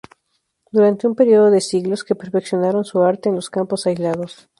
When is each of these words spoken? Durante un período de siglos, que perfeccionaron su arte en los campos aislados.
Durante 0.71 1.05
un 1.05 1.13
período 1.13 1.51
de 1.51 1.61
siglos, 1.61 2.03
que 2.03 2.15
perfeccionaron 2.15 2.83
su 2.83 3.03
arte 3.03 3.29
en 3.29 3.35
los 3.35 3.51
campos 3.51 3.85
aislados. 3.85 4.49